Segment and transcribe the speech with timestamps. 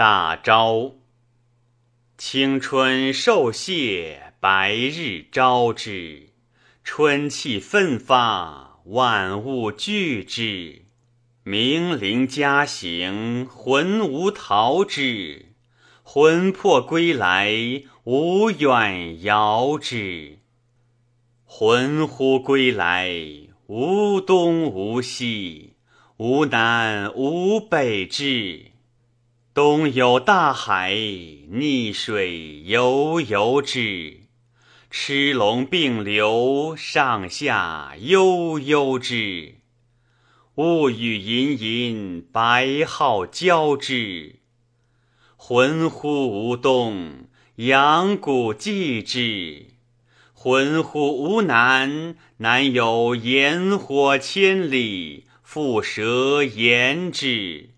[0.00, 0.92] 大昭。
[2.16, 6.30] 青春受谢，白日昭之。
[6.82, 10.86] 春气奋发，万物俱之。
[11.42, 15.52] 明灵嘉行，魂无逃之。
[16.02, 17.52] 魂魄归来，
[18.04, 20.38] 无远遥之。
[21.44, 23.12] 魂乎归来，
[23.66, 25.74] 无东无西，
[26.16, 28.69] 无南无北之。
[29.52, 34.28] 东有大海，逆水悠悠之；
[34.92, 39.56] 螭龙并流，上下悠悠之。
[40.54, 44.36] 物语隐隐，白浩交织。
[45.34, 47.24] 浑乎无动，
[47.56, 49.74] 阳谷继之；
[50.32, 57.70] 浑乎无难，难有炎火千里，蝮蛇言之。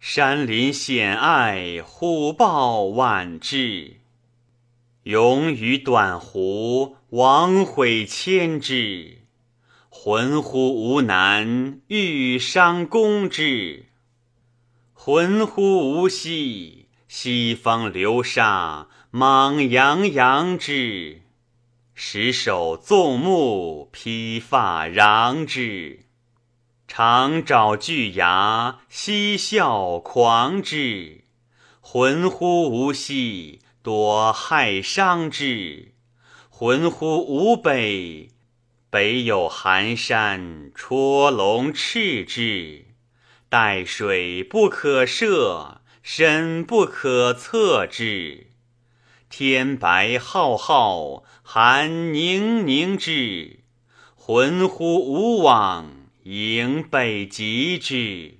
[0.00, 3.98] 山林险隘，虎豹万只；
[5.02, 9.18] 勇于短弧，亡毁千只。
[9.90, 13.84] 浑乎无难，欲伤攻之；
[14.94, 21.20] 浑乎无息，西方流沙，莽洋洋之。
[21.94, 26.06] 石首纵目，披发攘之。
[26.92, 31.22] 长爪巨牙，嬉笑狂之；
[31.80, 35.92] 浑乎无息，多害伤之。
[36.48, 38.30] 浑乎无北，
[38.90, 42.86] 北有寒山，戳龙赤之。
[43.48, 48.48] 带水不可涉，深不可测之。
[49.28, 53.60] 天白浩浩，寒凝凝之。
[54.16, 55.99] 浑乎无往。
[56.24, 58.34] 迎北极之，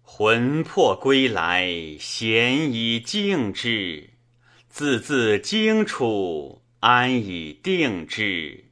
[0.00, 4.10] 魂魄归来，闲以静之；
[4.68, 8.66] 字字经处，安以定之。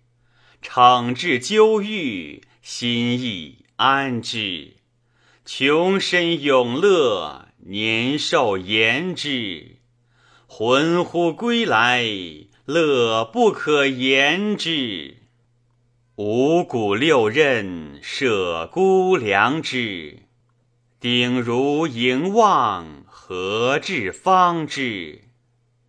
[0.63, 4.77] 惩治纠狱，心意安之。
[5.45, 9.79] 穷身永乐，年寿延之。
[10.47, 12.05] 魂乎归来，
[12.67, 15.26] 乐不可言之。
[16.19, 20.23] 五谷六刃，舍孤粮之；
[20.99, 25.25] 鼎如迎望，何至方之？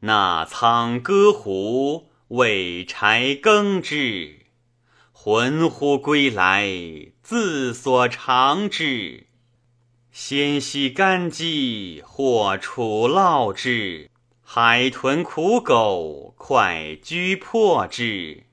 [0.02, 4.48] 纳仓歌胡，为柴耕之。
[5.14, 6.68] 魂乎归来，
[7.24, 9.28] 自所长之。
[10.12, 14.10] 先息干饥，或处涝之；
[14.44, 18.47] 海豚苦狗，快居破之。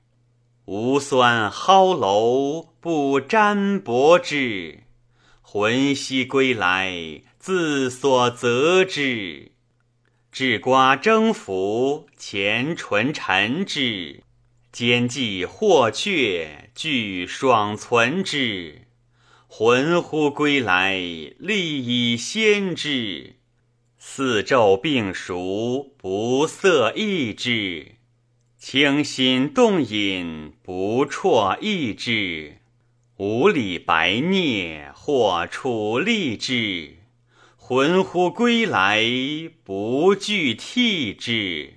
[0.65, 4.79] 无酸蒿楼，不沾薄之；
[5.43, 9.51] 魂兮归来，自所择之。
[10.33, 14.21] 雉瓜征服，前唇陈之；
[14.71, 18.87] 兼济获却，俱爽存之。
[19.47, 20.95] 魂乎归来，
[21.37, 23.35] 力以先之。
[23.99, 27.94] 四昼病熟，不色易之。
[28.67, 32.53] 清心动隐，不辍意之；
[33.15, 36.95] 无理白孽，或处立之。
[37.55, 39.03] 魂乎归来，
[39.63, 41.75] 不惧替之。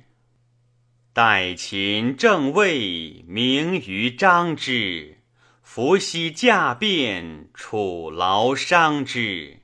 [1.12, 5.16] 待秦正位，名于张之；
[5.62, 9.58] 伏羲驾变，楚劳伤之。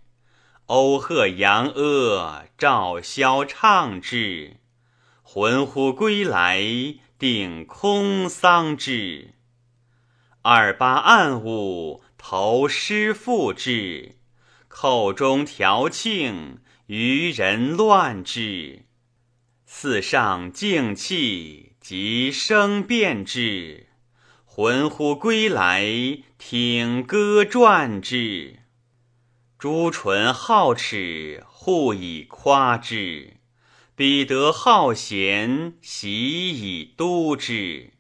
[0.67, 4.59] 欧贺扬阿，赵萧唱之。
[5.23, 6.63] 魂乎归来。
[7.25, 9.33] 定空桑之，
[10.43, 14.17] 二八暗物，投师复之；
[14.69, 18.85] 口中调庆，愚人乱之。
[19.65, 23.87] 四上静气，即生变之。
[24.45, 25.83] 魂乎归来，
[26.37, 28.59] 听歌传之。
[29.59, 33.39] 朱唇皓齿，互以夸之。
[33.97, 37.93] 彼得好贤，习以都之；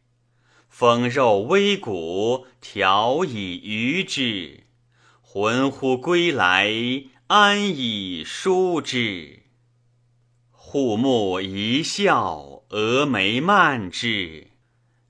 [0.68, 4.64] 风肉微骨，调以娱之。
[5.20, 6.74] 魂乎归来，
[7.28, 9.44] 安以舒之？
[10.50, 14.48] 护目一笑，蛾眉漫之；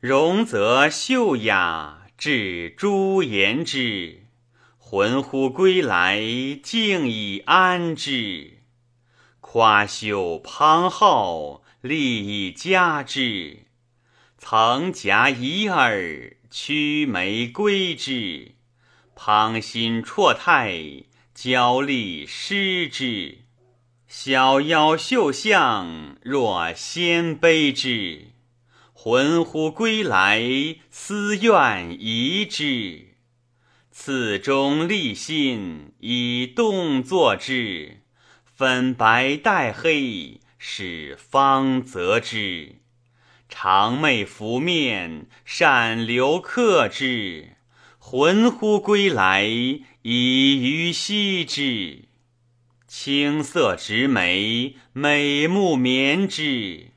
[0.00, 4.26] 容则秀雅，至朱颜之。
[4.76, 6.20] 魂乎归来，
[6.62, 8.53] 静以安之。
[9.56, 13.66] 花袖旁皓，立以嘉之；
[14.36, 18.56] 曾夹一耳，屈眉归之。
[19.14, 23.42] 旁心绰态，娇丽失之。
[24.08, 28.32] 小夭绣像若鲜卑之，
[28.92, 30.42] 魂乎归来
[30.90, 33.14] 思愿移之。
[33.92, 38.00] 此中立心以动作之，
[38.56, 42.76] 粉白带黑，使方则之。
[43.48, 47.56] 长眉拂面，善留客之。
[47.98, 49.44] 魂乎归来，
[50.02, 52.04] 以于兮之。
[52.86, 56.92] 青色直眉，美目绵之。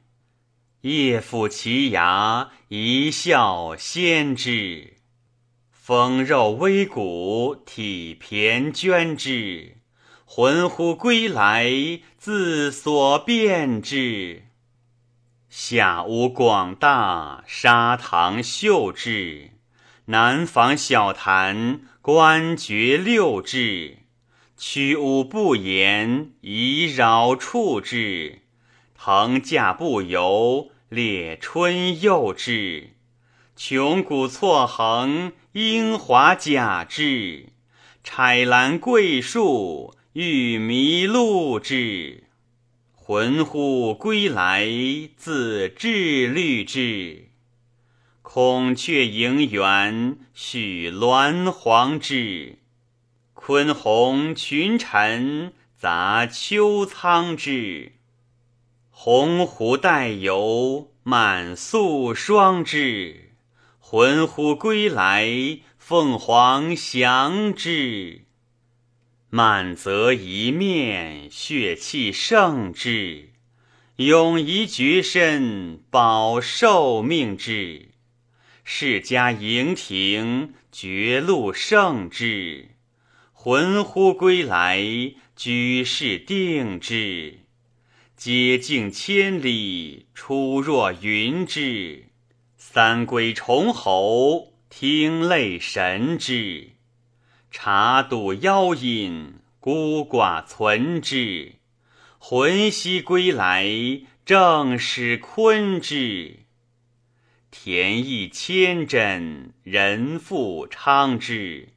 [0.82, 4.98] 夜抚其牙，一笑先之。
[5.72, 9.78] 风肉微骨，体骈捐之。
[10.30, 11.72] 魂乎归来，
[12.18, 14.44] 自所变之。
[15.50, 19.52] 下屋广大，沙堂秀质；
[20.08, 24.00] 南房小坛，官爵六制。
[24.58, 28.40] 曲屋不言，以扰处之；
[28.94, 32.90] 腾驾不由，列春幼之。
[33.56, 37.54] 穷谷错横，英华假之；
[38.04, 42.24] 钗兰桂树，欲迷路之。
[42.92, 44.68] 魂乎归来，
[45.16, 47.28] 自至虑之；
[48.24, 52.58] 孔雀迎园，许鸾凰之。
[53.36, 57.92] 昆鸿群臣，杂秋苍之。
[58.90, 63.34] 鸿鹄带游，满素霜之。
[63.78, 68.26] 魂乎归来，凤凰翔之。
[69.30, 73.30] 满则一面，血气盛之。
[73.98, 77.90] 永宜绝身，保寿命之。
[78.64, 82.70] 世家营庭，绝禄胜之。
[83.34, 84.82] 魂乎归来，
[85.36, 87.40] 居士定之。
[88.16, 92.06] 阶境千里，出若云之。
[92.58, 96.77] 三归重侯，听泪神之；
[97.50, 101.54] 茶赌妖饮，孤寡存之。
[102.20, 103.66] 魂兮归来，
[104.26, 106.40] 正使坤之。
[107.50, 111.70] 田邑千真，人复昌之。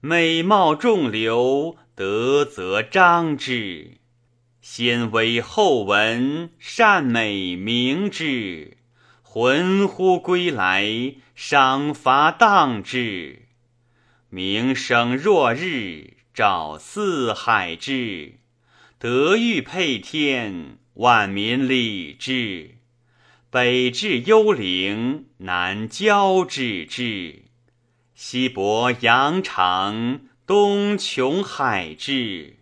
[0.00, 3.98] 美貌众流，德则彰之。
[4.60, 8.76] 先威后闻，善美名之。
[9.22, 13.47] 魂乎归来，赏罚当之。
[14.30, 18.34] 名声若日，照四海之。
[18.98, 22.74] 德育配天，万民礼之。
[23.48, 27.44] 北至幽灵，南交趾之。
[28.14, 32.58] 西伯阳长，东穷海之。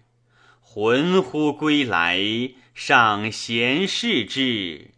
[0.61, 2.21] 魂乎归来，
[2.75, 4.93] 赏贤士之。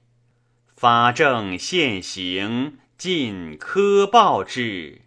[0.76, 5.00] 法正现行，尽苛报之；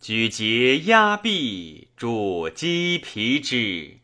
[0.00, 3.98] 举节压弊，主鸡皮之。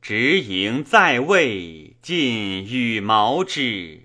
[0.00, 4.02] 执营在位，尽羽毛之；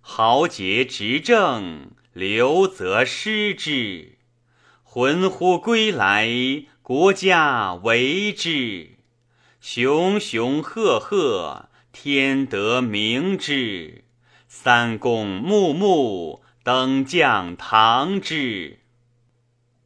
[0.00, 4.16] 豪杰执政，留则失之。
[4.82, 6.26] 魂乎归来，
[6.80, 8.92] 国家为之。
[9.60, 14.04] 熊熊赫赫，天得明之。
[14.48, 18.78] 三公穆穆，登将堂之；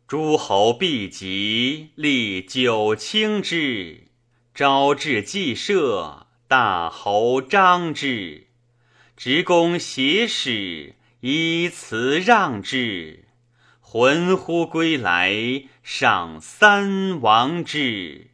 [0.09, 4.05] 诸侯毕集，立九卿之；
[4.55, 8.47] 招致祭社，大侯张之；
[9.17, 13.25] 执公携使，依辞让之。
[13.81, 18.29] 魂乎归来，赏三王之。